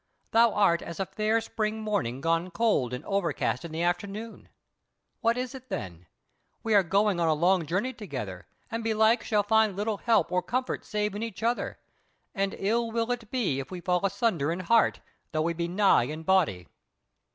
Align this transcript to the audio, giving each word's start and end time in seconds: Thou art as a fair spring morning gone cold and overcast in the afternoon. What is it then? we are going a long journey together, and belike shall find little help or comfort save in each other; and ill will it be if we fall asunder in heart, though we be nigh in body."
Thou 0.31 0.51
art 0.51 0.81
as 0.81 0.99
a 0.99 1.05
fair 1.05 1.39
spring 1.41 1.79
morning 1.83 2.21
gone 2.21 2.49
cold 2.49 2.91
and 2.91 3.05
overcast 3.05 3.63
in 3.63 3.71
the 3.71 3.83
afternoon. 3.83 4.49
What 5.19 5.37
is 5.37 5.53
it 5.53 5.69
then? 5.69 6.07
we 6.63 6.73
are 6.73 6.81
going 6.81 7.19
a 7.19 7.31
long 7.35 7.67
journey 7.67 7.93
together, 7.93 8.47
and 8.71 8.83
belike 8.83 9.23
shall 9.23 9.43
find 9.43 9.75
little 9.77 9.97
help 9.97 10.31
or 10.31 10.41
comfort 10.41 10.85
save 10.85 11.13
in 11.13 11.21
each 11.21 11.43
other; 11.43 11.77
and 12.33 12.55
ill 12.57 12.89
will 12.89 13.11
it 13.11 13.29
be 13.29 13.59
if 13.59 13.69
we 13.69 13.79
fall 13.79 14.03
asunder 14.03 14.51
in 14.51 14.61
heart, 14.61 15.01
though 15.33 15.43
we 15.43 15.53
be 15.53 15.67
nigh 15.67 16.05
in 16.05 16.23
body." 16.23 16.67